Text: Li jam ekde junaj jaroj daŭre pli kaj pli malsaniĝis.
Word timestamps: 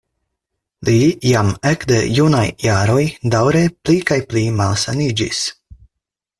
Li 0.87 0.95
jam 1.31 1.51
ekde 1.73 1.99
junaj 2.19 2.47
jaroj 2.65 3.05
daŭre 3.37 3.63
pli 3.85 4.01
kaj 4.11 4.21
pli 4.33 4.47
malsaniĝis. 4.63 5.47